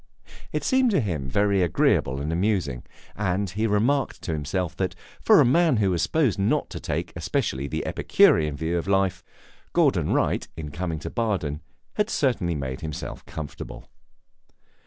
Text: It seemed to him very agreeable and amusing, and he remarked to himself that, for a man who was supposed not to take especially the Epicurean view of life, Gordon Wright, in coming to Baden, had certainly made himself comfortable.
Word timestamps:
It 0.51 0.63
seemed 0.63 0.89
to 0.89 0.99
him 0.99 1.29
very 1.29 1.61
agreeable 1.61 2.19
and 2.19 2.33
amusing, 2.33 2.81
and 3.15 3.51
he 3.51 3.67
remarked 3.67 4.23
to 4.23 4.33
himself 4.33 4.75
that, 4.77 4.95
for 5.21 5.39
a 5.39 5.45
man 5.45 5.77
who 5.77 5.91
was 5.91 6.01
supposed 6.01 6.39
not 6.39 6.71
to 6.71 6.79
take 6.79 7.13
especially 7.15 7.67
the 7.67 7.85
Epicurean 7.85 8.55
view 8.57 8.79
of 8.79 8.87
life, 8.87 9.23
Gordon 9.73 10.11
Wright, 10.11 10.47
in 10.57 10.71
coming 10.71 10.97
to 11.01 11.11
Baden, 11.11 11.61
had 11.97 12.09
certainly 12.09 12.55
made 12.55 12.81
himself 12.81 13.23
comfortable. 13.27 13.89